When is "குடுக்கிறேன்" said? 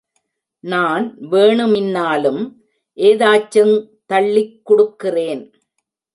4.69-5.43